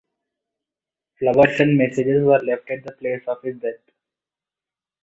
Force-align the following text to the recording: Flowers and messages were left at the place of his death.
Flowers 1.19 1.59
and 1.59 1.77
messages 1.77 2.23
were 2.23 2.39
left 2.39 2.67
at 2.71 2.83
the 2.83 2.91
place 2.91 3.21
of 3.27 3.39
his 3.43 3.57
death. 3.57 3.87